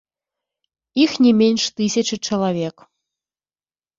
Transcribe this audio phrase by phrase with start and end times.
[1.03, 2.75] Іх не менш тысячы чалавек.